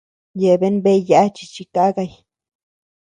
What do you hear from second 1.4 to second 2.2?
chi kakay.